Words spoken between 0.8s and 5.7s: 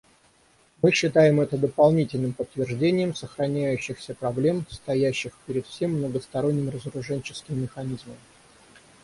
Мы считаем это дополнительным подтверждением сохраняющихся проблем, стоящих перед